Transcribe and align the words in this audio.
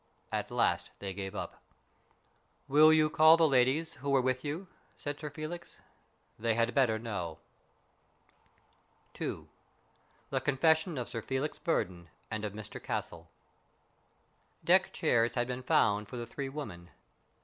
At 0.31 0.49
last 0.49 0.89
they 0.97 1.13
gave 1.13 1.35
it 1.35 1.37
up." 1.37 1.61
Will 2.67 2.91
you 2.91 3.07
call 3.07 3.37
the 3.37 3.47
ladies 3.47 3.93
who 4.01 4.09
were 4.09 4.19
with 4.19 4.43
you?" 4.43 4.65
said 4.97 5.19
Sir 5.19 5.29
Felix." 5.29 5.79
They 6.39 6.55
had 6.55 6.73
better 6.73 6.97
know." 6.97 7.37
II 9.21 9.45
THE 10.31 10.41
CONFESSION 10.41 10.97
OF 10.97 11.07
SIR 11.07 11.21
FELIX 11.21 11.59
BURDON 11.59 12.09
AND 12.31 12.43
OF 12.43 12.53
MR 12.53 12.81
CASTLE 12.81 13.29
DECK 14.63 14.91
CHAIRS 14.91 15.35
had 15.35 15.45
been 15.45 15.61
found 15.61 16.07
for 16.07 16.17
the 16.17 16.25
three 16.25 16.49
women. 16.49 16.89